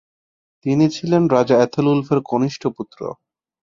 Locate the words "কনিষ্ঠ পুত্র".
2.25-2.99